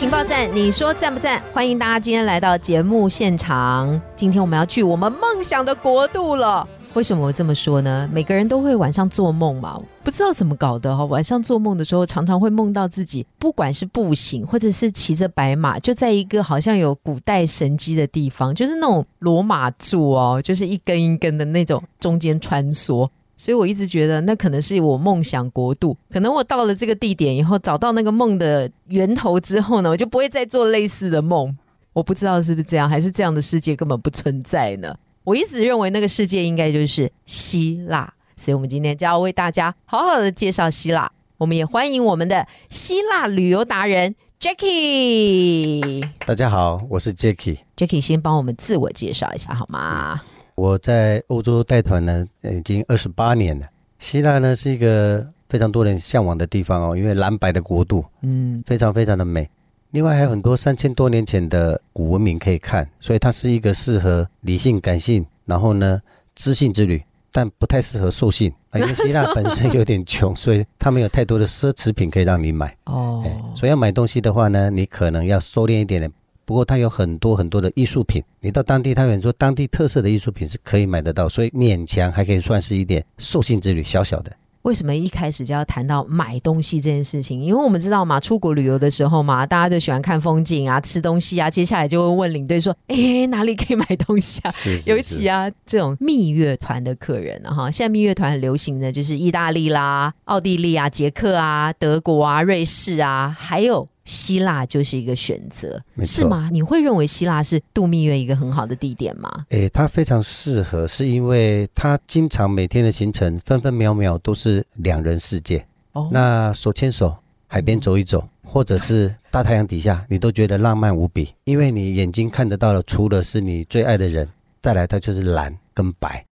[0.00, 1.42] 情报站，你说赞不赞？
[1.52, 4.00] 欢迎大家今天来到节目现场。
[4.16, 6.66] 今天我们要去我们梦想的国度了。
[6.94, 8.08] 为什么我这么说呢？
[8.10, 11.04] 每个人都会晚上做梦嘛，不知道怎么搞的哈。
[11.04, 23.06] 晚上做梦的时候，常常会梦到自己，不管是步行或者是骑着白马，就在一个好像有古代神迹的地方，就是那种罗马柱哦，就是一根一根的那种中间穿梭。
[23.40, 25.96] 所以我一直觉得那可能是我梦想国度。
[26.12, 31.56] 可能我到了这个地点以后，找到那个梦的源头之后呢，我就不会再做类似的梦。
[31.94, 34.94] 我不知道是不是这样，还是这样的世界根本不存在呢？
[35.24, 41.10] 我一直认为那个世界应该就是希腊，所以我们今天就要为大家好好的介绍希腊。
[41.38, 46.06] 我们也欢迎我们的希腊旅游达人 Jackie。
[46.26, 47.60] 大家好，我是 Jackie。
[47.74, 50.20] Jackie 先帮我们自我介绍一下好吗？
[50.60, 53.66] 我在欧洲带团呢，已经二十八年了。
[53.98, 59.48] 希腊呢是一个非常多人向往的地方哦，因为蓝白的国度，嗯，非常非常的美。
[59.92, 65.98] 另外还有很多三千多年前的古文明可以看，所以它是一个适合理性、感性，然后呢
[66.34, 67.02] 知性之旅，
[67.32, 68.78] 但不太适合兽性啊。
[68.78, 73.24] 因为 希腊本身有点穷，所以它没有太多的奢侈品可以让你买哦。
[73.54, 76.12] 所以要买东西的话呢，你可能要收敛一点点。
[76.50, 84.32] 不过它有很多很多的艺术品，你到当地，它有很多当地特色的艺术品是可以买得到，所以勉强还可以算是一点兽性之旅，小小的。
[84.62, 87.40] 为什么一开始就要谈到买东西这件事情？
[87.40, 94.50] 因为我们知道嘛，出国旅游的时候嘛，大家就喜欢看风景啊、吃东西啊，接下来就会问领队说：“哎，哪里可以买东西啊？
[94.86, 103.88] ”尤其啊，这种蜜月团的客人啊，哈，现在蜜月团很流行的就是意大利啦、奥地利啊、捷克啊、德国啊、瑞士啊，还有。
[104.10, 106.50] 希腊就是一个选择，是吗？
[106.52, 109.46] 你会认为希腊是度蜜月一个很好的地点吗？
[109.50, 115.64] 诶，它非常适合，是因为它经常每天的行程分分秒秒都是两人世界。
[115.92, 117.16] 哦，那手牵手
[117.46, 124.28] 海边走一走，或者是大太阳底下，你都觉得浪漫无比，因为你眼睛看得到的，除了是你最爱的人，
[124.60, 126.24] 再来它就是蓝跟白。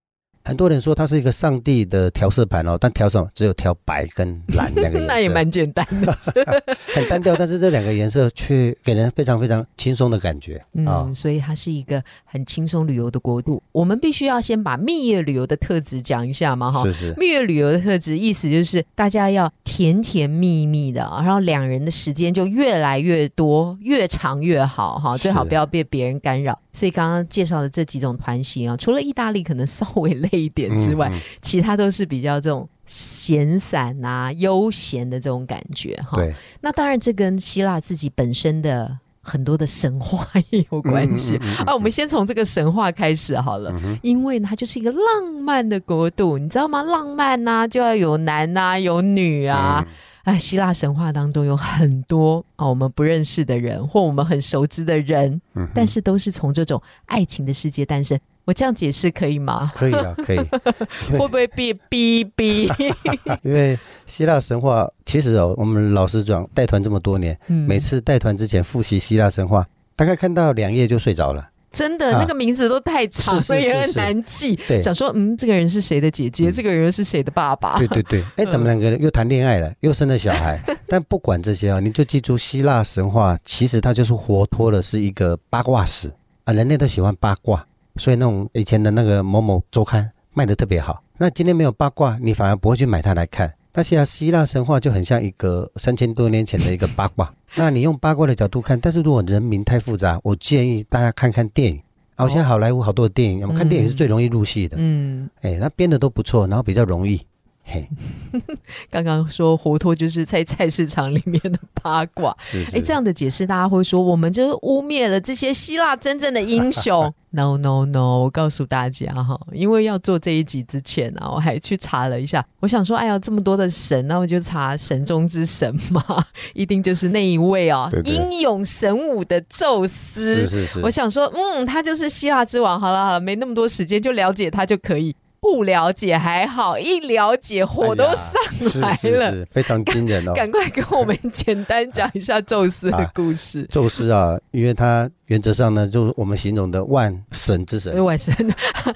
[0.49, 3.29] 很多人说它是一个上帝的调色盘哦，但调什么？
[3.35, 6.17] 只有调白跟蓝两个 颜色，那也蛮简单的，
[6.95, 7.37] 很单调。
[7.37, 13.63] 但是这两个颜色却给人非常非常轻松的感觉嗯，所以它是一个很轻松旅游的国度。
[13.73, 16.83] 我们必须要先把蜜月旅游的特质讲一下嘛，哈。
[16.85, 17.15] 是是。
[17.19, 26.59] 蜜月旅游的特质意思就是大家要甜甜蜜蜜的，然后两人的时间就越来越多，越长越好哈，最好不要被别人干扰。
[26.73, 31.13] 所以刚刚介绍的这几种团型啊，除了意大利可能稍微累一点之外，
[31.43, 36.17] 其他都是比较这种闲散啊、悠闲的这种感觉哈。
[36.17, 41.75] 对，那当然这跟希腊自己本身的很多的神话也有关系啊。
[41.75, 46.83] 我们先从这个神话开始好了，因为它就是一个浪漫的国度，你知道吗？
[46.83, 49.87] 浪漫呐，就要有男呐，有女啊。
[50.25, 55.41] 啊，希腊神话当中有很多啊，我们不认识的人或我们很熟知的人，
[55.75, 58.19] 但是都是从这种爱情的世界诞生。
[58.49, 59.71] 我这样解释可以吗？
[59.77, 60.39] 可以啊，可以。
[61.13, 62.67] 会不会被逼逼？
[63.45, 71.47] 因为希腊神话其实哦，我们老师讲带团这么多年，每次带团之前复习希腊神话，大概看到两页就睡着了。
[71.71, 74.59] 真的，那个名字都太长，所以也很难记。
[74.83, 76.51] 想说，嗯，这个人是谁的姐姐？
[76.51, 77.77] 这个人是谁的爸爸？
[77.77, 80.59] 对对对， 哎，怎么两个人又谈恋爱了，又生了小孩？
[80.89, 86.11] 但不管这些啊，你就记住希腊神话，其实它就是活脱的是一个八卦史
[86.45, 86.55] 啊。
[86.55, 87.63] 人类都喜欢八卦，
[87.99, 91.03] 所以那种以前的那个某某周刊卖的特别好。
[91.19, 93.53] 那今天没有八卦，你反而不会去买它来看。
[93.75, 97.33] 那现在希腊神话就很像一个三千多年前的一个八卦。
[97.55, 101.81] 那你用八卦的角度看，但是如果人名太复杂，我建议大家看看电影。
[102.17, 104.77] 啊，现在好莱坞好多的电影，我们看电影是最容易入戏的。
[104.81, 107.21] 嗯，哎，那编的都不错，然后比较容易。
[107.71, 107.87] 嘿，
[108.91, 112.35] 刚刚说活脱就是在菜市场里面的八卦，
[112.73, 117.13] 哎，这样的解释大家会说我们就是污蔑了这些希腊真正的英雄。
[117.31, 126.03] No No No，我告诉大家哈，因为要做这一集之前呢，我还去查了一下，我想说，哎呀，这么多的神，那我就查神中之神嘛，
[126.55, 130.37] 一定就是那一位哦，英勇神武的宙斯。
[130.37, 132.81] 是是是，我想说，嗯，他就是希腊之王。
[132.81, 135.15] 好了好了，没那么多时间，就了解他就可以。
[135.41, 140.33] 不了解还好，一了解火都上来了，非常惊人哦！
[140.35, 143.67] 赶快跟我们简单讲一下宙斯的故事。
[143.71, 148.35] 宙斯啊，因为他原则上呢，就是我们形容的万神之神，万神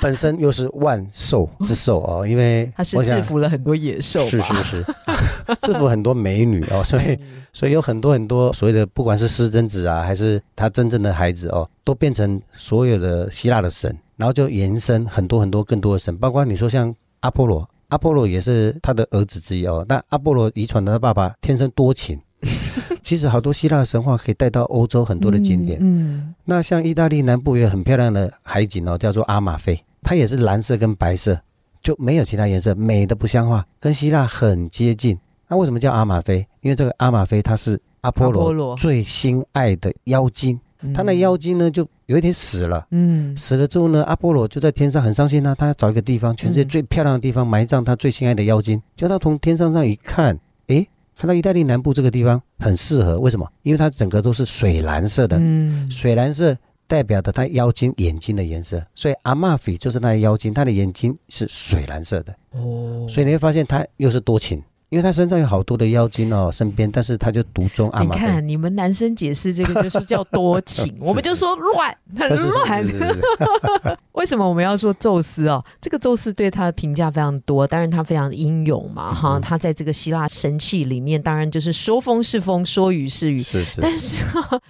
[0.00, 4.86] 本身又是万兽之兽哦，因为 他是制服了很多野兽，是是是，
[5.62, 7.18] 制服很多美女哦，所以
[7.52, 13.96] 所以有很多很多所谓的不管是私生子啊，还是他真正的孩子哦，都变成所有的希腊的神。
[14.22, 19.84] 然后就延伸很多很多更多的神，包括你说像阿波罗，阿波罗也是他的儿子之一哦。
[19.88, 22.16] 那阿波罗遗传的他爸爸天生多情，
[23.02, 25.76] 其实好多希腊神话可以带到欧洲很多的景点。
[25.82, 31.36] 嗯，那像意大利南部有很漂亮的海景哦，叫做阿马菲，它也是蓝色跟白色，
[31.82, 35.18] 就没有其他颜色，美的不像话，跟希腊很接近。
[35.48, 36.46] 那为什么叫阿马菲？
[36.60, 40.60] 因为这个阿马菲它是阿波罗最心爱的妖精。
[40.94, 42.86] 他那妖精呢，就有一天死了。
[42.90, 45.54] 嗯，死了之后呢，阿波罗就在天上很伤心呢。
[45.58, 48.80] 他要找一个地方，全世界最漂亮的地方埋葬他最心爱的妖精。
[48.96, 53.20] 就他从天上上一看，诶，看到意大利南部这个地方很适合。
[53.20, 53.48] 为什么？
[53.62, 55.38] 因为它整个都是水蓝色的。
[55.38, 56.56] 嗯，水蓝色
[56.86, 62.34] 代表的他妖精眼睛的颜色，所以阿玛菲就是那妖精，他的眼睛是水蓝色的。
[62.50, 64.62] 哦，所以你会发现他又是多情。
[64.92, 68.14] 因为他身上有好多的妖精哦，身边，但是他就独钟阿玛。
[68.14, 73.98] 你看，你们男生解释这个就是叫多情， 我们就说乱， 很乱。
[74.12, 75.64] 为什么我们要说宙斯哦？
[75.80, 83.42] 这个宙斯对他的评价非常多，当然他非常英勇嘛，哈，他在这个希腊神器里面，当然就是说风是风，说雨是雨。
[83.42, 83.80] 是是。
[83.80, 84.22] 但是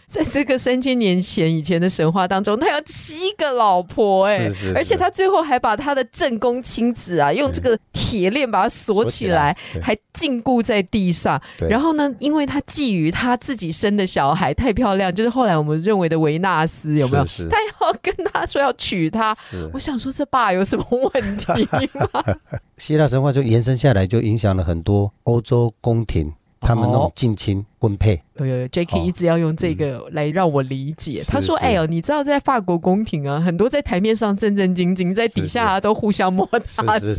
[0.07, 9.97] 在这个三千年前以前的神话当中，他有七个老婆哎，而且他最后还把他的正宫亲子啊，用这个铁链把它锁起来，还。
[10.13, 12.13] 禁锢在地上，然后呢？
[12.19, 17.25] 因为他觊觎他自己生的小孩太漂亮，就是后来我们认为的维纳斯，有没有？
[17.49, 19.35] 他要跟他说要娶她。
[19.73, 21.53] 我想说，这爸有什么问题
[21.95, 22.23] 吗？
[22.77, 26.31] 希腊神话就延伸下来，就影响了很多欧洲宫廷，
[26.61, 28.23] 他们那种近亲婚配。
[28.37, 31.23] 有有有，Jacky 一直要用这个来让我理解。
[31.27, 36.47] 他说：“哎呦，你知道在法国宫廷啊，很多在台面上正正经经，在底下都互相摸
[36.85, 37.15] 大腿。”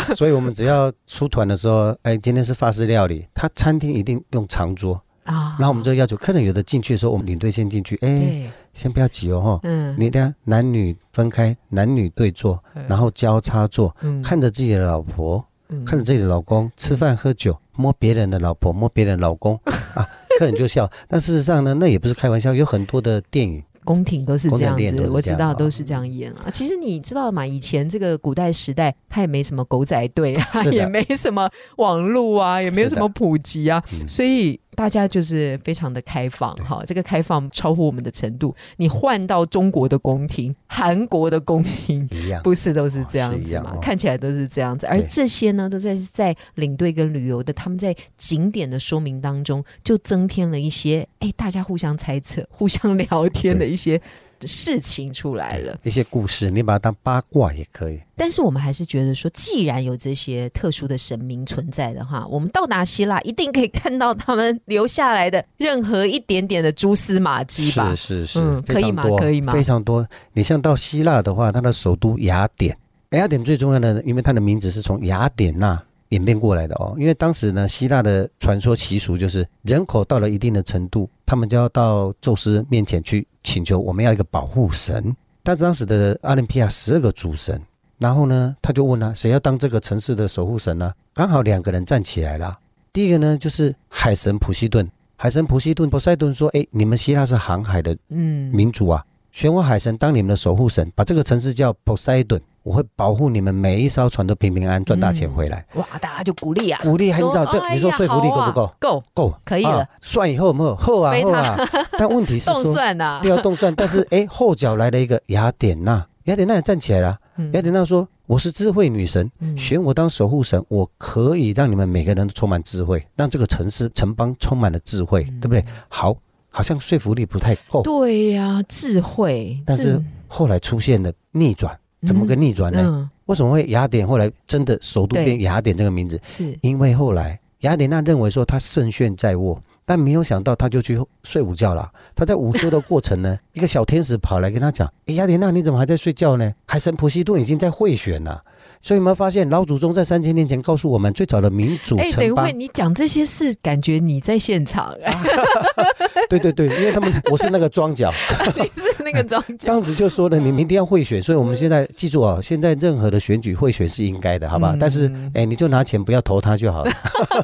[0.16, 5.56] 所以，我们只要出团的时候，哎，今天是法式料理，他餐厅一定用长桌啊。
[5.58, 15.44] 然后我们就要求客人有的进去的时候，我们领队先进去，哎，先不要急哦，哈，嗯，你等下男女分开，男女对坐，然后交叉坐，看着自己的老婆，
[15.86, 19.58] 看着自己的老公吃饭喝酒，摸别人的老婆，摸别人老公
[19.94, 20.06] 啊，
[20.38, 20.90] 客人就笑。
[21.08, 23.62] 但事实上呢，那也不是开玩笑，有很多的电影。
[23.84, 26.50] 宫廷都是这样子，我知道都是这样演啊。
[26.50, 27.46] 其实你知道嘛？
[27.46, 34.58] 以前这个古代时代，它也没什么狗仔队啊，也没什么网络啊，也没有什么普及啊，所以。
[34.74, 38.54] 大家就是非常的开放哈，这个开放超乎我们的程度。
[38.76, 43.74] 你换到中国的宫廷、韩国的宫廷，一样不是都是这样子吗？
[43.80, 54.00] 看起来都是这样子，而这些呢，都在在领队跟旅游的他们在景点的说明当中，就增添了一些哎，大家互相猜测、互相聊天的一些。
[54.40, 58.00] 事情出来了，一些故事，你把它当八卦也可以。
[58.16, 67.94] 但是我们还是觉得说，既然有这些特殊的神明存在的话，我们到达希腊一定可以看到他们留下来的任何一点点的蛛丝马迹吧？
[67.94, 69.04] 是是是，可以吗？
[69.18, 69.52] 可以吗？
[69.52, 70.06] 非常多。
[70.32, 72.76] 你像到希腊的话，它的首都雅典，
[73.10, 75.82] 雅典最重要的，因为它的名字是从雅典娜。
[76.10, 85.14] 演变过来的哦，因为当时呢，希腊的传说习俗就是人口到了一定的程度，他们就要到宙斯面前去请求，我们要一个保护神。
[85.44, 87.60] 但当时的阿林匹亚十二个主神，
[87.98, 90.92] 然后呢，他就问他谁要当这个城市的守护神呢？
[91.12, 92.58] 刚好两个人站起来了。
[92.92, 94.90] 第一个呢，就是海神普西顿。
[95.16, 105.64] 海神普西顿，波塞顿说：“哎，你们希腊是航海的嗯民族啊，选我海神当你们的守护神，把这个城市叫波塞顿。”我会保护你们每一艘船都平平安安赚大钱回来。
[105.74, 108.74] 哇，大家就鼓励啊，鼓励，很早这你说说服力够不够？
[108.80, 109.86] 够够，可以了。
[110.00, 111.56] 算以后没有后啊后啊，
[111.98, 113.72] 但问题是动算呐，不要动算。
[113.74, 117.18] 但是 哎，后脚来了一个雅典娜，雅典娜也站起来了。
[117.52, 125.62] 雅典娜说：“我是智慧女神，选我当守护神，我可以让你们每个人都充满智慧，让这个城市城邦充满了智慧，对不对？
[125.88, 126.16] 好，
[126.48, 127.82] 好像说服力不太够。
[127.82, 129.60] 对呀，智慧。
[129.66, 133.10] 但是后来出现了逆转。”怎么个逆转呢？
[133.26, 136.20] 为什么会雅典后来真的首都变雅典这个名字？
[136.26, 141.90] 是因为后来雅典娜认为说她胜券在握，但没有想到她就去睡午觉了。
[142.14, 146.52] 她在午休的过程呢， 一个小天使跑来跟她讲：“哎，雅典娜，你怎么还在睡觉呢？
[146.66, 148.42] 海神普西顿已经在贿选了。”
[148.84, 151.96] 所以有没有发现老祖宗在三千年前告诉我们最早的民主？
[151.96, 154.94] 哎，等会你讲这些事，感觉你在现场。
[156.28, 158.12] 对对对，因为他们我是那个庄脚，
[158.54, 159.66] 你是那个庄脚。
[159.66, 164.76] 当时就说了，你明天要贿选，所以我们现在记住啊，现在任何的选举贿选是应该的，好吧？
[164.78, 166.92] 但是哎，你就拿钱不要投他就好了。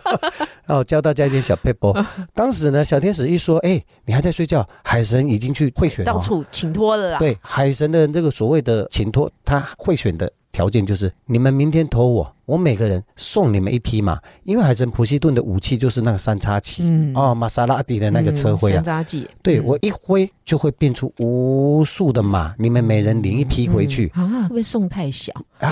[0.68, 2.04] 哦，教大家一点小 paper。
[2.34, 7.18] 当时呢，小天使一说，哎，你还在睡觉，海神已经去贿选，到处请托了啦。
[7.18, 10.30] 对，海神的这个所谓的请托，他贿选的。
[10.52, 16.82] 条件就是你们明天投我，我每个人送你们一匹马，因为海神普西顿的武器就是那个三叉戟，
[17.14, 24.10] 哦，玛莎拉蒂的那个车徽啊，三叉戟，对我一挥就会变出无数的马，你们每人领一匹回去。
[24.14, 25.32] 啊，会不会送太小？
[25.60, 25.70] 啊？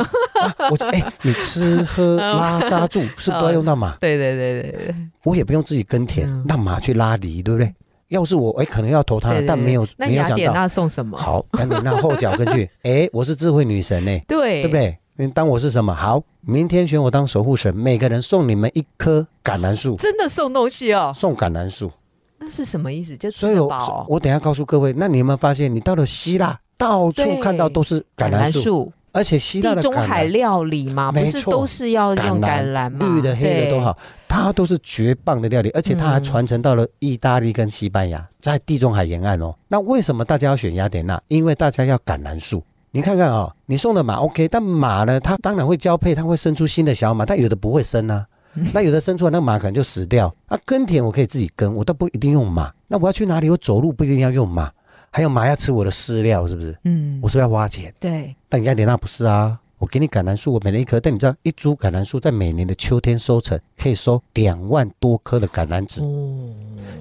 [0.70, 3.96] 我哎，你吃喝拉撒住是不要用到马？
[4.00, 4.94] 对对对对对，
[5.24, 7.74] 我也不用自己耕田，让马去拉犁，对不对？
[8.08, 10.36] 要是我哎，可能要投他，但没有没有想到。
[10.36, 11.16] 那雅典娜送什么？
[11.16, 12.68] 好，雅典娜后脚跟去。
[12.82, 14.96] 哎，我是智慧女神呢，对，对不对？
[15.16, 15.94] 你当我是什么？
[15.94, 19.96] 好，明天选我当守护神，每个人送你们一棵橄榄树。
[19.96, 21.12] 真的送东西哦？
[21.14, 21.90] 送橄榄树，
[22.38, 23.16] 那是什么意思？
[23.16, 24.94] 就所以，我我等下告诉各位。
[24.96, 28.92] 那你有没有发现，你到了希腊，到处看到都是橄榄树？
[29.18, 32.98] 而且希腊的中海料理嘛，不是都是要用橄榄吗？
[33.00, 33.98] 绿的、黑的都好，
[34.28, 39.52] 它都是绝棒的料理，而且它还传承到了意大利跟西班牙，在地中海沿岸哦。
[39.66, 41.20] 那为什么大家要选雅典娜？
[41.26, 42.62] 因为大家要橄榄树。
[42.92, 48.24] 你看看啊，你送的马 OK，但马呢，它当然会交配，它会生出新的小马，但有的不会生啊。
[48.72, 50.34] 那有的生出来，那马可能就死掉。
[50.46, 52.72] 啊，耕田我可以自己耕，我倒不一定用马。
[52.88, 53.50] 那我要去哪里？
[53.50, 54.70] 我走路不一定要用马。
[55.10, 56.76] 还有马要吃我的饲料，是不是？
[56.84, 57.92] 嗯，我是不是要花钱？
[57.98, 58.34] 对。
[58.48, 61.00] 但雅典娜不是啊，我给你橄榄树，我每年一棵。
[61.00, 66.54] 但你知道，一株橄榄树在每年的秋天收成，可以收两万多颗的橄榄籽，哦，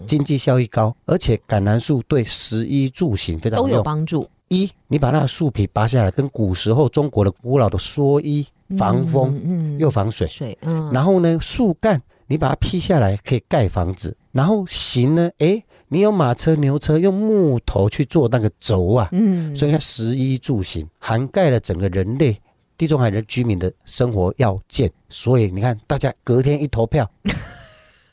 [0.05, 4.27] 经济效益高，而且橄榄树对食衣住行非常都有帮助。
[4.47, 8.47] 一，你把那个树皮拔下来，跟古时候中国的古老的蓑衣，
[8.77, 10.27] 防风，嗯，又防水。
[10.27, 10.89] 水，嗯。
[10.93, 14.15] 然后呢，树干你把它劈下来，可以盖房子。
[14.31, 15.63] 然后行呢，哎。
[15.89, 22.37] 你有马车、牛车，用木头去做那个轴啊，嗯，所以它食衣住行涵盖了整个人类
[22.77, 24.91] 地中海人居民的生活要件。
[25.09, 27.09] 所以你看，大家隔天一投票，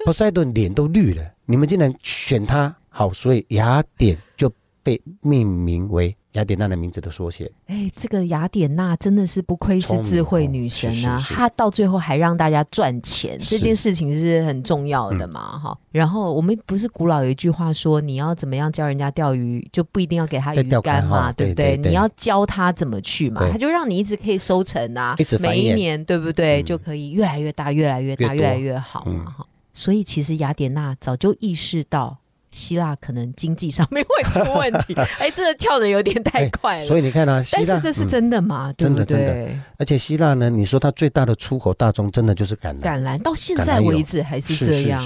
[0.04, 1.22] 波塞顿脸都绿了。
[1.46, 4.50] 你们竟然选他，好，所以雅典就
[4.82, 6.16] 被命名为。
[6.34, 7.50] 雅典娜的名字的缩写。
[7.66, 11.20] 哎，这个雅典娜真的是不愧是智慧女神啊！
[11.28, 15.78] 她到最后还让大家赚钱，这件事情是很重要的嘛，哈。
[15.92, 21.76] 然后我们不是古老有一句话说，你要怎么样教人家钓鱼，就不一定要给他鱼竿嘛，对不对？
[21.76, 26.60] 你要教他怎么去嘛，他就让你一直可以收成啊，每一年对不对？
[26.64, 29.46] 就可以越来越大，越来越大，越来越好嘛，哈。
[29.72, 32.18] 所以其实雅典娜早就意识到。
[32.54, 36.86] 希腊可能经济上面会出问题， 哎，这个跳的有点太快了。
[36.88, 38.72] 所以你看啊，但是这是真的吗？
[38.78, 39.48] 真的真的。
[39.76, 45.02] 而且希腊呢，你说它最大的出口大宗真的就是橄榄，橄榄到现在为止还是这样。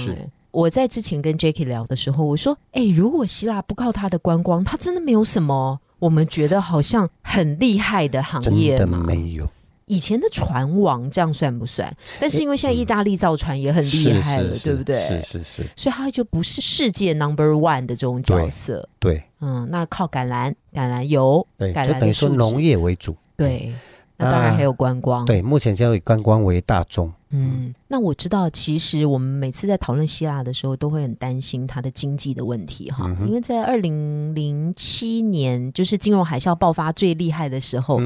[0.51, 9.03] 我在之前跟 Jacky 聊的时候，我说，哎，如果希腊不靠它的观光，它真的没有什么我们觉得好像很厉害的行业吗？
[9.05, 9.49] 没有。
[9.89, 11.91] 以前的船王这样算不算？
[12.21, 14.95] 但是因为现在意大利造船也很厉害了，对不对？
[15.01, 18.87] 是是是，所以他就不是世界 number one 的这种角色。
[18.99, 23.15] 对，嗯，那靠橄榄、橄榄油、橄榄就等于说农业为主。
[23.35, 23.73] 对，
[24.15, 25.25] 那当然还有观光。
[25.25, 27.11] 对，目前将以观光为大宗。
[27.31, 37.99] 嗯，那我知道，其实我们每次在讨论希腊的时候，都会很担心它的经济的问题哈，因为在二零零七年，就是金融海啸爆发最厉害的时候。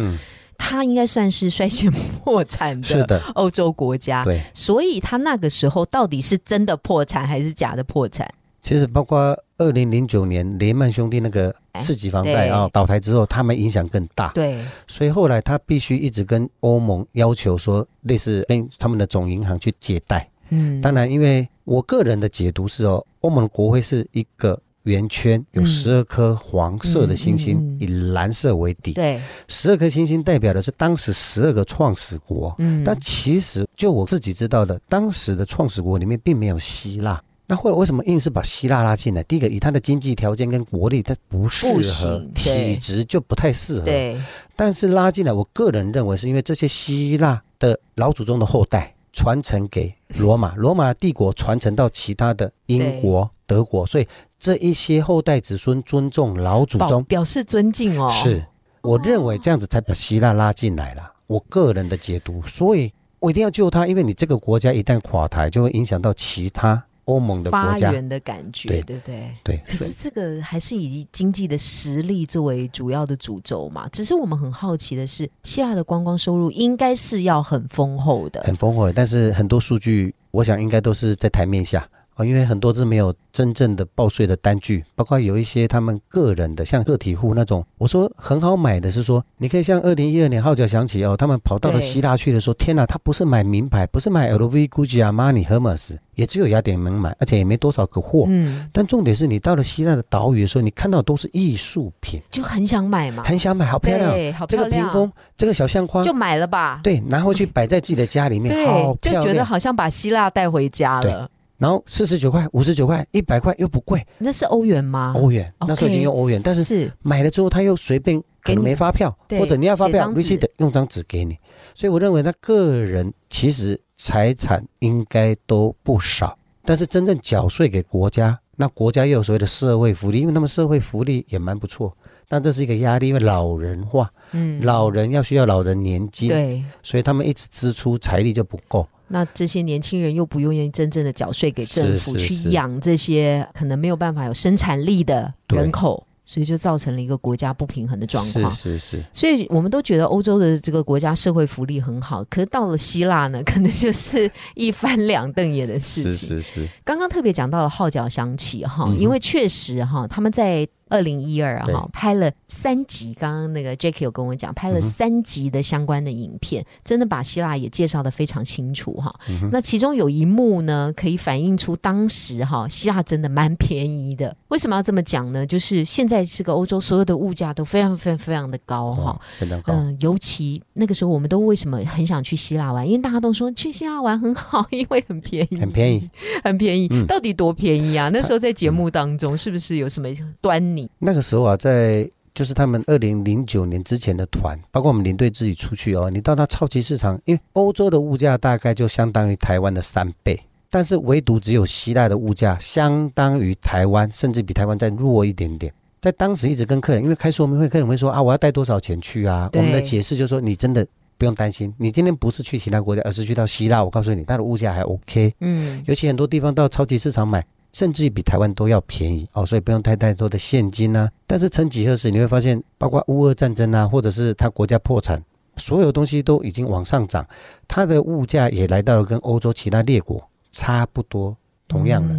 [0.57, 8.27] 它应该算是率先破产的欧洲国家，对，所以它那个时候到底是真的破产还是假的破产？
[8.61, 20.29] 其实包括二零零九年雷曼兄弟那个次级房贷啊倒台之后，他们影响更大，对，所以后来他必须一直跟欧盟要求说，类似跟他们的总银行去借贷。
[20.49, 24.59] 嗯，当然，因为我个人的解读是哦，欧盟的国会是一个。
[24.83, 28.93] 圆圈有十二颗黄色的星星，以蓝色为底。
[28.93, 32.53] 对，十二颗星星代表的是当时十二个创始国。
[32.59, 37.21] 嗯，但其实就我自己知道的，当时的创始国里面并没有希腊。
[37.45, 39.23] 那后来为什么硬是把希腊拉进来？
[39.23, 43.85] 第一个，以它的经济条件跟国力，它不适合，体质就不太适合。
[43.85, 44.17] 对，
[44.55, 54.05] 但是拉进来，我个人认为是因为这些希腊的老祖宗的后代传承给罗马，罗马帝国传承到其他的英国、德国，所以。
[54.43, 58.09] 这一些后代子孙尊重老祖宗，表示尊敬哦。
[58.11, 58.45] 是，
[58.81, 61.13] 我认为这样子才把希腊拉进来了。
[61.27, 67.87] 我个人的解读，所以我一定要救他，因为你这个国家一旦垮台，就会影响到其他欧盟的国家。
[67.87, 69.63] 发源的感觉，对对对对。
[69.65, 73.87] 可是这个还是以经济的实力作为主要的主轴嘛？
[73.93, 78.91] 只是我们很好奇的是，希腊的观光收入应该是要很丰厚的，很丰厚。
[78.91, 81.87] 但是很多数据，我想应该都是在台面下。
[82.15, 87.65] 啊，因为很多是没有真正的报税的单据，包括有一些他们个人的，像个体户那种。
[87.77, 98.25] 我说很好买的是说，你可以像二零一二年号角响起哦，他们跑到了希腊去的时候，天哪，他不是买名牌，不是买 LV、Gucci、Armani、Hermes，也只有雅典能买，而且也没多少个货。
[98.27, 98.69] 嗯。
[98.71, 104.69] 但重点是你到了希腊的岛屿的时候，你看到都是艺术品，就很想买嘛，很想买，好漂亮，好漂亮。
[104.69, 106.79] 这个屏风，这个小相框，就买了吧。
[106.83, 111.27] 对，拿回去摆在自己的家里面，好就觉得好像把希腊带回家了。
[111.63, 115.13] 然后四十九块、五十九块、一百块又不贵，那是欧元吗？
[115.15, 121.37] 欧元，那时候已经用欧元，但是买了之后他又随便可能没发票，或者你要发票，必须得用张纸给你。
[121.73, 131.95] 所以我认为他个人其实财产应该都不少，但是真正缴税给国家，那国家又有所谓的社会福利，因为他们社会福利也蛮不错，
[132.27, 138.85] 但这是一个压力，因为老人化，嗯，老人要需要老人年金，对，所以他们一直支出财力就不够。
[139.07, 146.05] 那这些年轻人又不愿意真正的缴税给政府，去养这些可能没有办法有生产力的人口。
[146.25, 148.49] 所以就造成了一个国家不平衡的状况。
[148.49, 149.03] 是是是。
[149.11, 156.29] 所以我们都觉得欧洲的这个国家社会福利很好，可是到了希腊呢，可能就是一翻两瞪眼的事情。
[156.29, 156.67] 是是是。
[156.85, 169.13] 刚刚特别讲到了号角响起哈，因为确实哈，他们在二零一二哈拍了三集，刚刚那个 Jackie 有跟我讲，拍了三集的相关的影片，真的把希腊也介绍的非常清楚哈。
[169.51, 174.33] 那其中有一幕呢，可以反映出当时哈希腊真的蛮便宜的。
[174.47, 175.45] 为什么要这么讲呢？
[175.45, 176.13] 就是现在。
[176.13, 179.73] 在这个欧洲，所有的物价都非常非常非常的高哈，非常高。
[179.73, 182.87] 嗯，尤其那个时候，我们都为什么很想去希腊玩？
[182.87, 186.07] 因为大家都说去希腊玩很好，因为很便宜，很便宜，
[186.45, 186.87] 很便宜。
[187.07, 188.09] 到底多便宜啊？
[188.13, 190.07] 那时候在节目当中，是不是有什么
[190.39, 190.82] 端倪？
[190.99, 205.71] 那个时候啊，在就是他们二零零九年之前的团，包括我们领队自己出去哦，你到那超级市场，因为欧洲的物价大概就相当于台湾的三倍，但是唯独只有希腊的物价相当于台湾，甚至比台湾再弱一点点。
[206.01, 209.49] 在当时一直跟客人，因为开说明会，客人会说啊，我要带多少钱去啊？
[209.53, 210.85] 我们的解释就是说，你真的
[211.17, 213.81] 不用担心，你今天不是去其他国家，而是去到希腊。
[213.81, 221.11] 我告诉你，它的物价还 OK，嗯，尤其很多地方到超级市场买，甚至于比台湾都要便宜哦，所以不用太太多的现金啊。
[221.27, 225.21] 但是曾几何时，你会发现，包括乌俄战争啊，或者是他国家破产，
[225.57, 227.27] 所有东西都已经往上涨，
[227.67, 231.35] 它的物价也来到了跟欧洲其他列国差不多。
[231.65, 232.13] 同样的，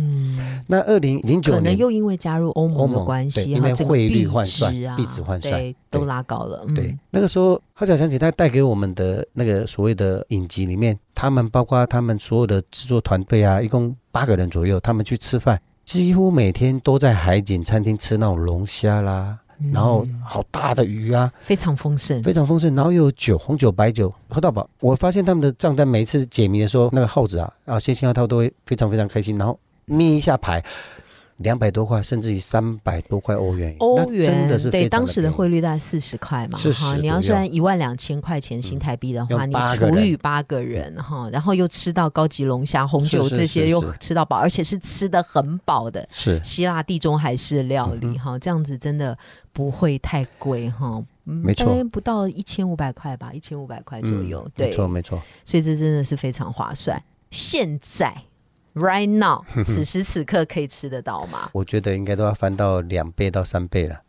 [0.66, 6.64] 那二零零九年可能又因为加入欧盟的关系，因为汇率换算啊，币值换算都拉高了。
[6.74, 19.38] 对，那个时候号角响起，他带给我们的那个所谓的影集里面，他们包括他们所有的制作团队啊，一共八个人左右，他们去吃饭，几乎每天都在海景餐厅吃那种龙虾啦。
[19.72, 22.74] 然后好大的鱼啊，非常丰盛，非常丰盛。
[22.74, 24.68] 然后又有酒，红酒、白酒，喝到饱。
[24.80, 30.64] 我发现他们的账单每一次解谜的时候，那个耗子啊啊，先星号他都会非常非常开心，然后眯一下牌。
[31.38, 46.40] 两百多块，甚至于三百多块欧元，欧元真的是对当时的汇率大概四十块嘛，哈，你要算一万两千块钱新台币的话，你除以八个人哈，然后又吃到高级龙虾、红酒这些，又吃到饱，而且是吃的很饱的，是。
[46.44, 49.18] 希腊地中海式料理哈，这样子真的
[49.52, 57.02] 不会太贵哈，没错，不到一千五百块吧，一千五百块左右，对，没错没错，所以这真的是非常划算。
[57.32, 58.22] 现在。
[58.74, 61.48] Right now， 此时此刻可以吃得到吗？
[61.52, 64.00] 我觉得应该都要翻到两倍到三倍了，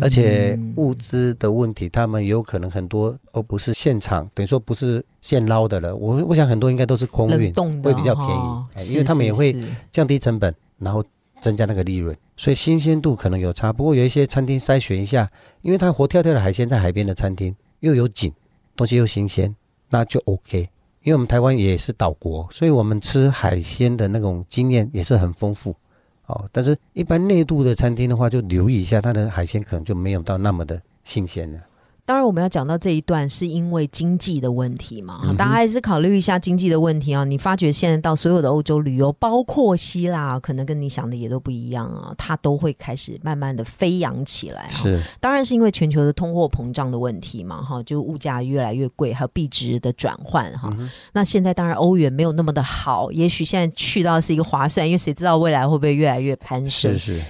[0.00, 5.94] 而且物资的问题，他们有可能很多而不是现场，等于说不是现捞的了。
[5.94, 9.54] 我我想很多应该都是空运，会比较便宜，因为他们也会
[9.92, 11.04] 降低成本，然后
[11.40, 13.70] 增加那个利润，所以新鲜度可能有差。
[13.70, 18.32] 不过有一些餐厅筛选一下，因为它活跳跳的海鲜在海边的餐厅又有景，
[18.74, 19.54] 东西又新鲜，
[19.90, 20.70] 那就 OK。
[21.04, 25.76] 因为我们台湾也是岛国，所以我们吃海鲜的那种经验也是很丰富，
[26.26, 26.48] 哦。
[26.50, 31.60] 但是，一般内陆的餐厅的话，就留意一下，它的海鲜可能就没有到那么的新鲜了。
[32.06, 35.34] 当然，我们要讲到这一段，是因为经济的问题嘛？
[35.38, 37.24] 大家还是考虑一下经济的问题啊！
[37.24, 44.68] 你发觉现在到所有的欧洲旅游，包括希腊，可能跟你想的也都不一样啊，它都会开始慢慢的飞扬起来。
[44.68, 50.68] 是，当然是因为全球的通货膨胀的问题嘛，哈，就物价越来越贵，还有币值的转换哈。
[51.14, 56.92] 那现在当然欧元没有那么的好，也许现在去到是一个划算，因为谁知道未来会不会越来越攀升？
[56.92, 57.22] 是是。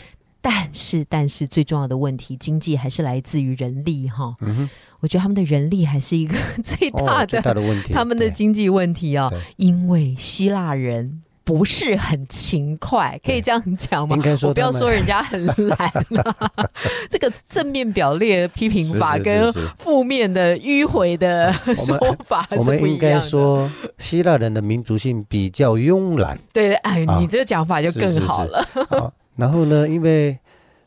[0.45, 4.37] 但是，但是最重要的问题，经济还是来自于人力哈。
[4.43, 9.31] 嗯哼，我觉得他们的人力还是一个 最大的最大的问题，他们的经济问题啊。
[9.57, 14.15] 因为希腊人不是很勤快，可以这样讲吗？
[14.17, 15.91] 应该说，不要说人家很懒。
[17.09, 26.39] 这个正面表列批评法跟负面的迂回的 说法我们应该说，希腊人的民族性比较慵懒。
[26.53, 29.15] 对，哎，你这个讲法就更好了。
[29.37, 30.39] 然后呢，因为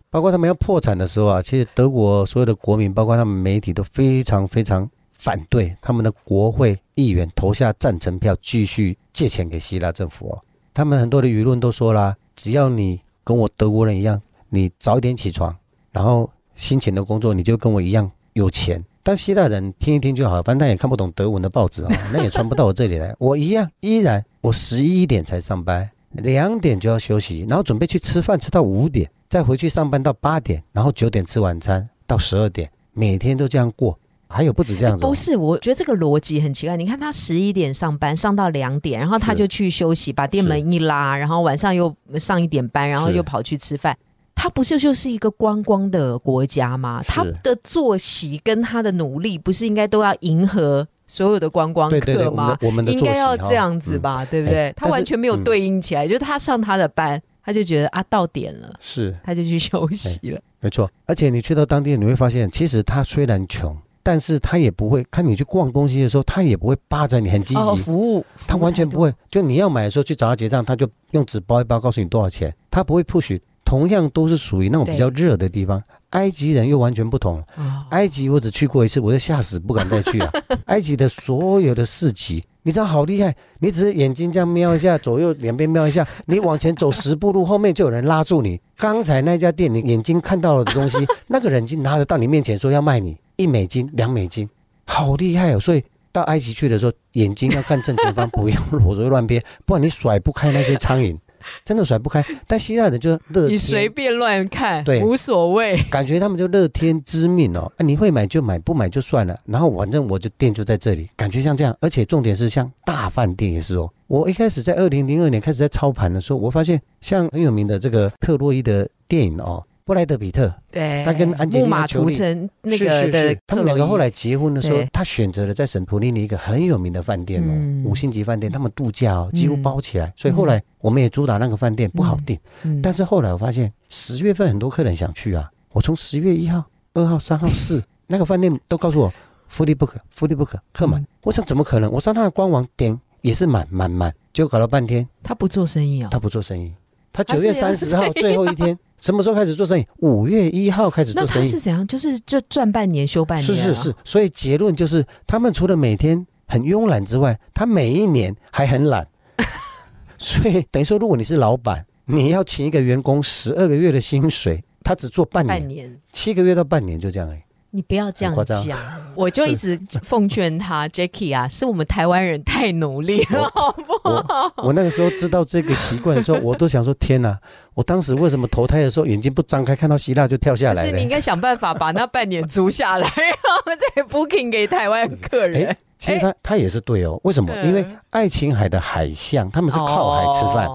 [0.09, 10.39] 包括他们要破产的时候啊，其实德国所有的国民，包括他们媒体都非常非常反对他们的国会议员投下赞成票，继续借钱给希腊政府哦。
[10.73, 15.55] 他们很多的舆论都说了，只要你跟我德国人一样，你早点起床，
[15.91, 18.83] 然后辛勤的工作，你就跟我一样有钱。
[19.03, 23.15] 但希腊人听一听就好，反正他也看不懂德文的报纸啊，那也传不到我这里来。
[23.19, 33.97] 我一样，依然我十一点才上班，两点就要休息，然后准备去吃饭，吃到五点，再回去上班到八点，然后九点吃晚餐到十二点，每天都这样过。
[34.29, 35.37] 还有不止这样子，不是？
[35.37, 36.75] 我觉得这个逻辑很奇怪。
[36.75, 43.97] 你看他十一点上班，上到两点，然后他就去休息，把店门一拉，然后晚上又上一点班，然后又跑去吃饭。
[44.35, 47.01] 他不就就是一个观光的国家吗？
[47.07, 52.57] 他的作息跟他的努力，不是应该都要迎合所有的观光客吗？
[52.61, 54.73] 我们应该要这样子吧，对不对？
[54.75, 60.39] 他完全没有对应起来，就是他上他的班，他就觉得啊到点了，是 他就去休息了。
[60.59, 63.75] 没错，而且你去到当地，你会发现，其实他虽然穷。
[64.03, 69.13] 但是他也不会看你去逛东西的时候，他也不会扒着你很积极服务，他完全不会。
[69.29, 72.55] 就你要买的时候去找他结账，他就用纸包一包，告诉你多少钱。
[72.71, 73.37] 他不会 push。
[73.65, 77.43] 同样都是属于那种比较热的地方，埃及人又完全不同。
[77.89, 80.31] 埃及我只去过一次，我就吓死，不敢再去啊。
[80.65, 88.59] 埃及的所有的市集，你知道好厉害，你只是眼睛这样瞄一下，左右两边瞄一下，你往前走十步路，后面就有人拉住你。
[88.77, 93.17] 刚才那家店，你眼睛看到了的东西， 那个人就拿着到你面前说要卖你。
[93.35, 94.49] 一美金、两美金，
[94.85, 95.59] 好厉害哦！
[95.59, 101.15] 所以到埃及去的时候，眼睛要看正前方，不要裸着乱瞥，不然你甩不开那些苍蝇，
[101.65, 102.23] 真的甩不开。
[102.47, 107.71] 但希腊人就乐，你随便乱看，对，无所谓，感觉他们就乐天知命哦。
[107.79, 109.37] 你会买就买，不买就算了。
[109.45, 111.75] 然后反正我就店就在这里，感觉像这样。
[111.79, 113.89] 而且重点是像大饭店也是哦。
[114.07, 119.63] 我一开始在二零零二年开始在操盘的时候，我发现像很有名的这个特洛伊的电影哦。
[119.87, 130.11] 布莱德比特，对，他跟安吉丽娜·裘丽那个的，他们两个后来结婚的时候，他选择了在圣托里尼一个很有名的饭店哦，五星级饭店，他们度假哦，几乎包起来。
[130.17, 132.37] 所以后来我们也主打那个饭店，不好订。
[132.83, 139.13] 但是后来我发现十月份很多客人想去啊，我从十月一号、二号、三号、四 那个饭店都告诉我
[139.49, 141.01] ，fully book，fully book，客满。
[141.21, 141.89] 我想怎么可能？
[141.89, 145.07] 我上他的官网点也是满满满，就搞了半天。
[145.23, 146.09] 他不做生意啊？
[146.11, 146.73] 他不做生意。
[147.13, 148.77] 他九月三十号最后一天。
[149.01, 149.85] 什么时候开始做生意？
[149.97, 151.45] 五月一号开始做生意。
[151.45, 151.85] 那他是怎样？
[151.87, 153.45] 就是就赚半年休半年。
[153.45, 159.07] 是是是，所以结论就是，他们除了每天很慵懒之外，他每一年还很懒。
[160.17, 167.43] 所以等于说，如果你是老板，你要请一个员工十二个月的薪水，他只做半年，半年七个月到半年就这样哎。
[167.71, 168.77] 你不要这样讲，
[169.13, 174.51] 我就一直奉劝他，Jackie 啊，是我们台湾人太努力了， 好不好？
[174.57, 177.37] 我那个时候知道这个习惯的时候，我都想说：天哪！
[177.73, 180.85] 我当时为什么投胎的时候眼睛不张开，看到希腊就跳下来？
[180.85, 185.75] 是你应该想办法把那半年租下来，然后再 booking 给台湾客人。
[185.99, 187.51] 其实他他也是对哦，为什么？
[187.65, 190.69] 因为爱琴海的海象，他们是靠海吃饭。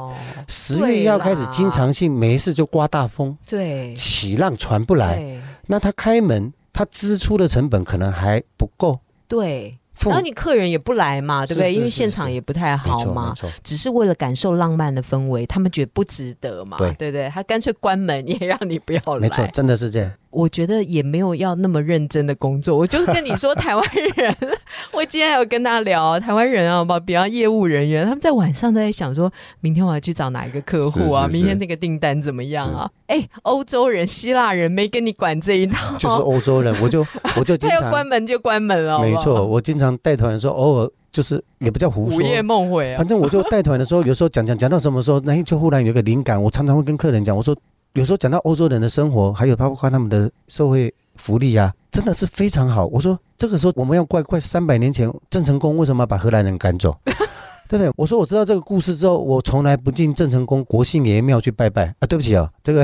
[0.48, 6.52] 十月一号开始，经常性没事就刮大风，对，起浪船不来，那他开门。
[6.72, 11.74] 他支出的成本可能还不够，对，然后你客人也不来嘛，对不对？
[11.74, 17.28] 因为现场也不太好嘛，只是为了感受浪漫的氛围，他们觉得不值得嘛，对对对？
[17.28, 20.10] 他干脆关门也让你不要来，没错，真的是这样。
[20.32, 23.84] 我觉得也没有要那么认真的工作，我就是跟你说，台湾
[24.16, 24.34] 人，
[24.92, 31.28] 我今天还有跟他聊台湾人啊，比方业务人员，他们在晚上都在想，说明天我要去找哪一个客户啊？
[31.30, 32.90] 明天那个订单怎么样啊？
[33.08, 47.54] 哎，欧洲人、希腊人没跟你管这一套，就是欧洲人，我就我就 他要关门就关门了，没错，我经常带团的时候，偶尔就是也不叫胡说，午夜梦回，反正我就带团的时候，有时候讲讲讲到什么时候，那天就忽然有个灵感，我常常会跟客人讲，我说。
[47.94, 52.86] 有时候讲到欧洲人的生活，还有包括他们的社会福利啊，真的是非常好。
[52.86, 56.96] 我说这个时候我们要怪怪三百年前郑成功为什么把荷兰人赶走，
[57.68, 57.92] 对不对？
[57.96, 62.06] 我说我知道这个故事之后，我从来不进郑成功国姓爷庙去拜拜啊。
[62.06, 62.82] 对不起啊，这个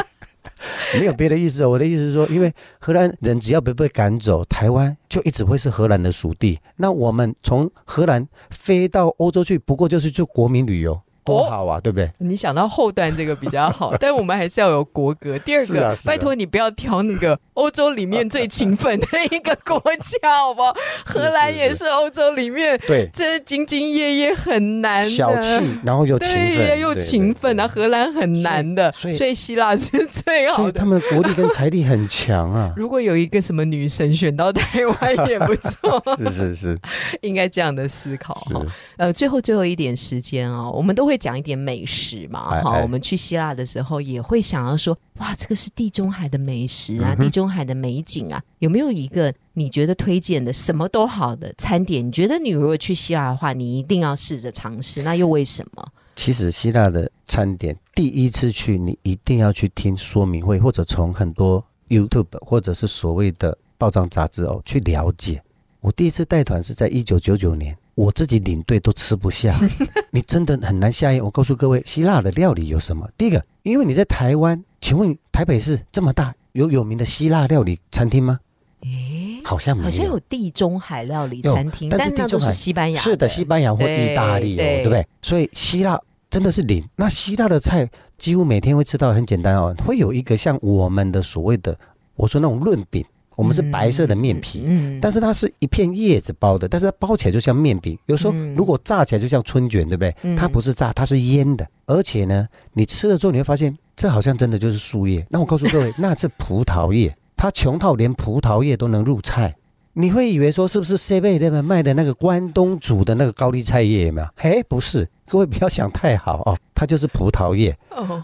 [1.00, 1.70] 没有别的意思哦。
[1.70, 6.60] 我的意思是说，因为荷兰人只要不被赶走，台湾就一直会是荷兰的属地。
[6.76, 11.00] 那我们从荷兰飞到欧洲去，不过就是做国民旅游。
[11.30, 12.10] 多好啊，对不对？
[12.18, 15.38] 你想到后段这个比较好， 但我们还是要有国格。
[15.40, 20.74] 第二个，拜托你不要挑那个欧洲里面最勤奋的一个国家，好不好？
[21.04, 27.66] 荷兰也是欧洲里面对，这兢兢业业很难的，小气，然后又勤奋，又勤奋啊！
[27.66, 30.72] 荷兰很难的，所以希腊是最好的。
[30.72, 32.72] 他们的国力跟财力很强啊。
[32.76, 36.78] 如果有一个什么女神选到台湾也不错， 是是是，
[37.20, 38.62] 应该这样的思考哈。
[38.96, 42.60] 呃，最后最后一点时间啊，我们都会讲一点美食嘛。
[42.62, 52.04] 哈，我们去希腊的时候也会想要说，哇，这个是地中海的美食啊，地中海的美景啊，有没有一个你觉得推荐的什么都好的餐点？
[52.04, 55.86] 你觉得你如果去希腊的话，你一定要试着尝试，那又为什么？
[56.16, 65.42] 其实希腊的餐点，第一次去你一定要去听说明会，或者从很多 YouTube 或者是所谓的报章杂志哦去了解。
[65.80, 67.76] 我第一次带团是在一九九九年。
[68.00, 69.54] 我自己领队都吃不下，
[70.10, 71.22] 你真的很难下咽。
[71.22, 73.06] 我告诉各位，希腊的料理有什么？
[73.18, 78.40] 第一个，因为你在台湾，请问台北市这么大，有有名的希腊料理餐厅吗？
[78.84, 79.84] 诶，好像没有。
[79.84, 82.98] 好像有地中海料理餐厅，但是那都是西班牙。
[82.98, 85.06] 是的，西班牙或意大利哦，对不对？
[85.20, 86.82] 所以希腊真的是零。
[86.96, 87.86] 那希腊的菜
[88.16, 91.78] 几乎每天会吃到很简单哦，会有一个像我们的所谓的，
[92.16, 93.04] 我说那种润饼。
[93.40, 97.98] 我们是白色的面皮，嗯，但是它是一片叶子包的，但是它包起来就像面饼。
[98.04, 100.36] 有时候如果炸起来就像春卷，对不对？
[100.36, 101.66] 它不是炸，它是腌的。
[101.86, 105.26] 而且呢，你吃了之后你会发现，这好像真的就是树叶。
[105.30, 107.16] 那我告诉各位， 那是葡萄叶。
[107.34, 109.56] 它穷到连葡萄叶都能入菜。
[109.94, 114.28] 你会以为说是不是 C 贝那边卖的那个关东煮的那个高丽菜叶有没有？
[114.36, 117.76] 嘿，不是，各位不要想太好哦，它就是葡萄叶，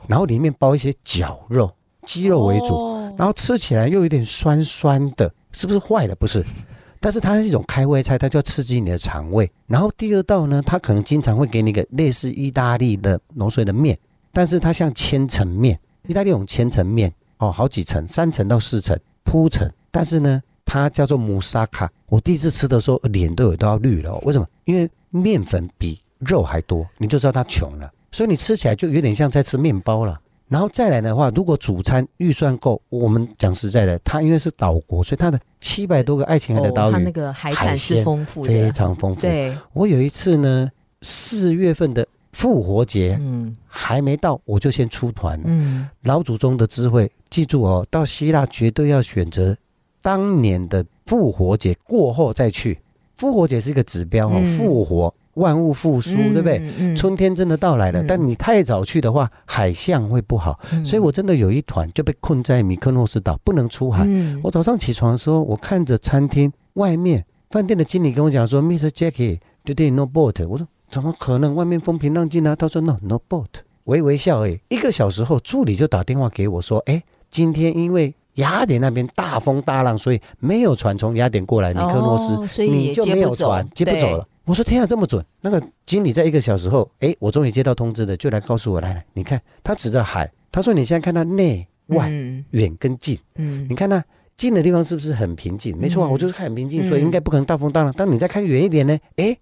[0.07, 1.73] 然后里面包一些绞肉，
[2.05, 2.96] 鸡肉为主。
[3.17, 6.15] 然后吃起来又有点酸酸的，是不是坏了？
[6.17, 6.45] 不是，
[7.01, 9.51] 但是它是一种开胃菜，它就要刺激你的肠胃。
[9.67, 13.99] 然后第二道呢，它可能经常会给你个类似意大利的浓水的面，
[14.33, 19.71] 但是它像千层面，意大利有千层面哦，好几层，三层到四层铺层。
[19.91, 21.91] 但是呢，它叫做姆萨卡。
[22.07, 24.15] 我第一次吃的时候，脸都有都要绿了。
[24.19, 24.47] 为什么？
[24.65, 27.91] 因为面粉比肉还多，你就知道它穷了。
[28.13, 30.21] 所以你吃起来就有点像在吃面包了。
[30.49, 39.21] 然后再来的话，如果主餐预算够，我们讲实在的，它因为是岛国，所以它的七百多个爱琴海的岛屿，它那个海产是丰富的，非常丰富。
[39.21, 40.71] 对，我有一次呢，
[41.03, 45.41] 四月份的复活节，嗯，还没到，我就先出团。
[45.45, 49.57] 嗯，老祖宗的智慧，记住哦，到希腊绝对要选择
[50.01, 52.79] 当年的复活节过后再去。
[53.17, 55.13] 复活节是一个指标哦，复活。
[55.37, 56.95] 万物复苏，对不对？
[56.95, 60.59] 春天真的到来了，但你太早去的话，海象会不好。
[60.85, 64.07] 所以我真的有一团就被困在米克诺斯岛，不能出海。
[64.43, 68.89] 我早上起床的时候，我看着餐厅外面，饭店的经理跟我讲说：“Mr.
[68.89, 71.55] Jackie，today no boat。”我说：“怎么可能？
[71.55, 73.47] 外面风平浪静啊。”他说：“No, no boat。”
[73.85, 74.61] 微微笑诶。
[74.69, 85.23] 一个小时后，助理就打电话给我说：“哎，今天因为雅典那边大风大浪，所以没有船从雅典过来米克诺斯，你就没有船接不走了。”我说天啊，这么准！
[85.41, 92.09] 那个经理在一个小时后，哎，我终于接到通知了，就来告诉我，来来，你看，他指着海，他说你现在看到内外
[92.51, 94.03] 远跟近，嗯，你看那
[94.37, 95.77] 近的地方是不是很平静？
[95.77, 97.93] 没错啊，我就是看很平静，所以应该不可能大风大浪。
[97.97, 99.37] 但你再看远一点呢，哎，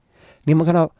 [0.44, 0.90] 你有没有看到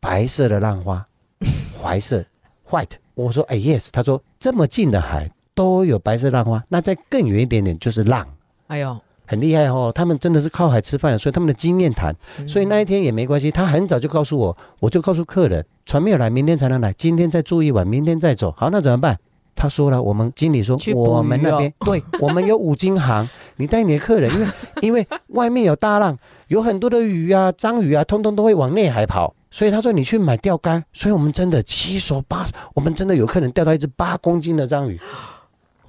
[0.00, 1.06] 白色的浪花，
[1.80, 2.24] 白色
[2.68, 2.90] white？
[3.14, 8.26] 我说哎 yes，他说这么近的海都有白色浪花，那再更远一点点就是浪。
[8.66, 9.00] 哎呦。
[9.26, 12.14] 很厉害哦，他们真的是靠海吃饭，所以他们的经验谈，
[12.46, 13.50] 所以那一天也没关系。
[13.50, 18.52] 他很早就告诉我，我就告诉客人，船没有来，明天才能来，今天再住一晚，明天再走。
[18.56, 19.18] 好，那怎么办？
[19.54, 24.48] 他说了，我们经理说，我们那边 对我们有五金行，你带你的客人，因为
[24.80, 30.82] 因为外面有大浪，有很多的鱼啊、章鱼啊，通通都会往内海跑，所以他说你去买钓竿。
[30.94, 34.98] 所以我们真的七手八，我们真的有客人钓到一只八公斤的章鱼。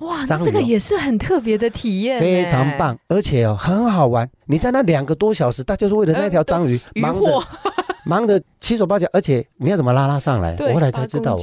[0.04, 4.30] 哇，这个也是很特别的体验，非常棒，而且哦很好玩。
[4.46, 7.32] 你在那两个多小时，他就是为了那条章鱼，忙的
[8.06, 10.56] 忙的七手八脚，而且你要怎么拉它上来？
[10.60, 11.40] 我后来才知道哦，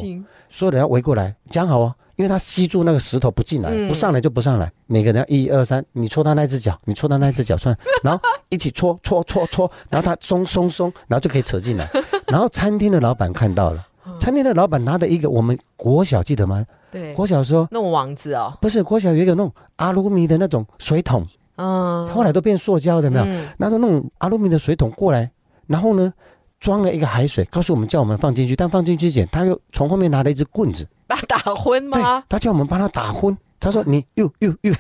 [0.51, 4.70] 所有人要围过来，讲好哦，因为他吸住那个石头不进来，不上来就不上来。
[4.87, 8.20] 每个人一二三，你戳他那只脚，你戳他那只脚算， 然后
[8.51, 11.88] 一起戳戳戳戳，然后他松松松，然后就可以扯进来。
[12.27, 13.87] 然后餐厅的老板看到了，
[14.20, 16.64] 餐厅的老板拿着一个我们国小记得吗？
[16.92, 23.24] 对，国小时候那种网子哦，不是国小有一个那种阿鲁米的那种水桶，嗯，后来都变塑胶的，没有？
[23.59, 25.30] 拿着那种阿鲁米的水桶过来，
[25.66, 26.12] 然后呢，
[26.59, 32.24] 装了一个海水，告诉我们叫我们放进去，但放进去前，他又从后面拿了一支棍子，把打昏吗？
[32.28, 34.72] 他叫我们帮他打昏，他说 你又又又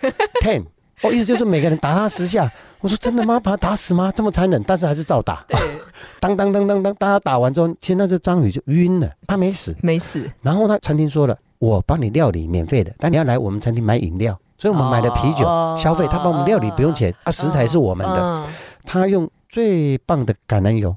[0.42, 0.64] ten，
[1.02, 2.50] 哦，意思就是每个人打他十下。
[2.80, 3.38] 我说真的吗？
[3.38, 4.10] 把他打死吗？
[4.14, 5.44] 这么残忍，但是还是照打。
[6.18, 10.30] 当当当当当，大家打完之后，其实那只章鱼就晕了，他没死，没死。
[10.40, 14.38] 然后他餐厅说了，我帮你料理免费的，但你要来我们餐厅买饮料。
[14.56, 15.44] 所以我们买了啤酒
[15.76, 18.46] 消费，他帮我们料理不用钱啊，食材是我们的。
[18.84, 20.94] 他用最棒的橄榄油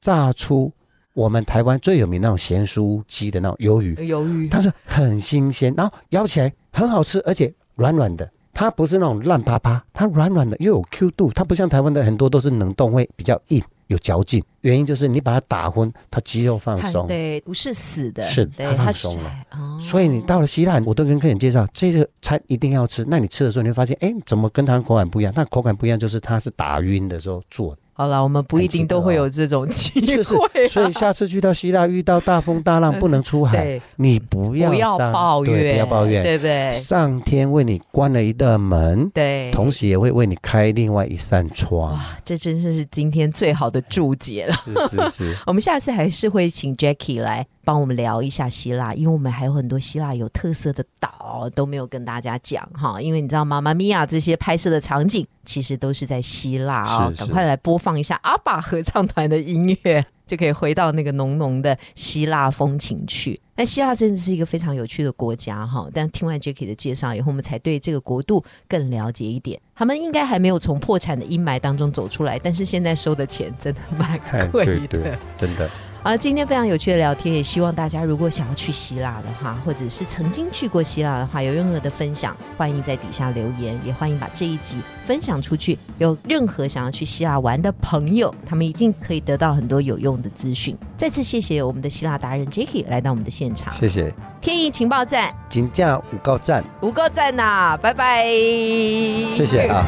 [0.00, 0.72] 炸出
[1.12, 8.28] 我们台湾最有名那种咸酥鸡的那种鱿鱼，鱿鱼它是很新鲜，然后咬起来很好吃，而且软软的。
[8.52, 13.62] 它不是那种烂趴趴，它软软的又有 Q 度，它不像台湾的很多都是冷冻会比较硬。
[13.88, 19.30] 有嚼劲，原因就是你把它打昏，它肌肉放松，对，不是死的，是它放松了。
[19.78, 23.04] 所以你到了希腊，我都跟客人介绍这个餐一定要吃。
[23.06, 25.32] 那你吃的时候，你会发现，哎，怎么跟它口感不一样？
[25.36, 27.81] 那口感不一样，就是它是打晕的时候做的。
[28.02, 36.72] 好了，我们不一定都会有这种 机会，所以下次去到希腊遇到大风大浪不能出海，你不要不要抱怨，不要抱怨，对不对？
[36.72, 41.92] 上天为你关了一道门，对，同时也会为你开另外一扇窗。
[41.92, 44.54] 哇，这真是是今天最好的注解了。
[44.54, 47.46] 是是是， 我们下次还是会请 Jackie 来。
[47.64, 53.00] 帮我们聊一下希腊，因为我们还有很多希腊有特色的岛都没有跟大家讲哈。
[53.00, 57.12] 因为你知道，妈妈咪呀这些拍摄的场景其实都是在希腊啊。
[57.16, 63.40] 赶快来播放一下阿爸合唱团的音乐，就可以回到那个浓浓的希腊风情去。
[63.54, 65.86] 那希腊真的是一个非常有趣的国家哈。
[65.94, 69.60] 但听完 Jacky 的介绍以后，我们才对这个国度更了解一点。
[69.74, 75.70] 他们应该还没有从破产的阴霾当中走出来，但是现在收的钱真的蛮贵的，真的。
[76.02, 85.78] 啊，今天非常有趣的聊天，也希望大家如果想要去希腊的话，或者是曾经去过希腊的话，有任何的分享，欢迎在底下留言，也欢迎把这一集分享出去。
[85.98, 90.76] 有任何想要去希腊玩的朋友，他们一定可以得到很多有用的资讯。
[90.96, 99.84] 再次谢谢我们的希腊达人 Jacky 来到我们的现场，谢谢天意情报站，金价五高站，五高站呐，拜拜，谢谢啊。